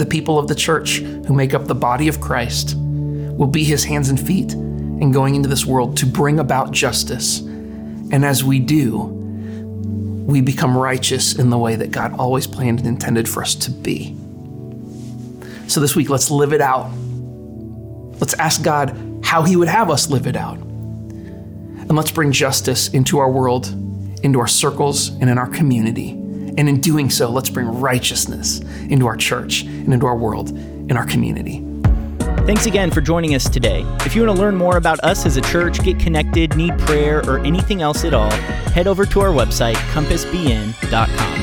the 0.00 0.06
people 0.06 0.38
of 0.38 0.48
the 0.48 0.54
church 0.54 0.96
who 0.96 1.34
make 1.34 1.52
up 1.52 1.66
the 1.66 1.74
body 1.74 2.08
of 2.08 2.22
Christ 2.22 2.74
will 2.74 3.46
be 3.46 3.62
His 3.64 3.84
hands 3.84 4.08
and 4.08 4.18
feet 4.18 4.54
in 4.54 5.12
going 5.12 5.34
into 5.34 5.48
this 5.48 5.66
world 5.66 5.98
to 5.98 6.06
bring 6.06 6.40
about 6.40 6.72
justice. 6.72 7.40
And 7.40 8.24
as 8.24 8.42
we 8.42 8.60
do, 8.60 8.98
we 10.26 10.40
become 10.40 10.76
righteous 10.76 11.38
in 11.38 11.50
the 11.50 11.58
way 11.58 11.76
that 11.76 11.90
God 11.90 12.18
always 12.18 12.46
planned 12.46 12.78
and 12.78 12.88
intended 12.88 13.28
for 13.28 13.42
us 13.42 13.54
to 13.56 13.70
be. 13.70 14.16
So 15.68 15.80
this 15.80 15.94
week, 15.94 16.08
let's 16.08 16.30
live 16.30 16.54
it 16.54 16.62
out. 16.62 16.90
Let's 18.20 18.34
ask 18.34 18.62
God 18.62 18.96
how 19.22 19.42
He 19.42 19.54
would 19.54 19.68
have 19.68 19.90
us 19.90 20.08
live 20.08 20.26
it 20.26 20.36
out. 20.36 20.56
And 20.56 21.94
let's 21.94 22.10
bring 22.10 22.32
justice 22.32 22.88
into 22.88 23.18
our 23.18 23.30
world, 23.30 23.66
into 24.22 24.40
our 24.40 24.48
circles, 24.48 25.08
and 25.08 25.28
in 25.28 25.36
our 25.36 25.48
community. 25.48 26.19
And 26.60 26.68
in 26.68 26.78
doing 26.82 27.08
so, 27.08 27.30
let's 27.30 27.48
bring 27.48 27.66
righteousness 27.80 28.60
into 28.90 29.06
our 29.06 29.16
church 29.16 29.62
and 29.62 29.94
into 29.94 30.04
our 30.04 30.14
world, 30.14 30.50
in 30.50 30.94
our 30.94 31.06
community. 31.06 31.64
Thanks 32.44 32.66
again 32.66 32.90
for 32.90 33.00
joining 33.00 33.34
us 33.34 33.48
today. 33.48 33.80
If 34.04 34.14
you 34.14 34.26
want 34.26 34.36
to 34.36 34.42
learn 34.42 34.56
more 34.56 34.76
about 34.76 35.00
us 35.00 35.24
as 35.24 35.38
a 35.38 35.40
church, 35.40 35.82
get 35.82 35.98
connected, 35.98 36.54
need 36.56 36.78
prayer, 36.80 37.26
or 37.26 37.38
anything 37.38 37.80
else 37.80 38.04
at 38.04 38.12
all, 38.12 38.30
head 38.74 38.86
over 38.86 39.06
to 39.06 39.20
our 39.20 39.30
website, 39.30 39.76
compassbn.com. 39.94 41.39